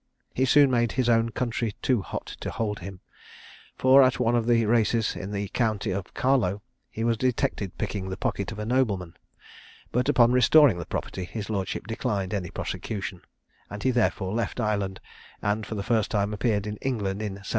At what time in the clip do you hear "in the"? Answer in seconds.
5.15-5.49